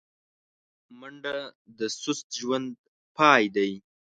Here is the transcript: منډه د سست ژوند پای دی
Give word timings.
منډه 0.99 1.35
د 1.77 1.79
سست 2.01 2.27
ژوند 2.39 2.69
پای 3.17 3.43
دی 3.55 3.71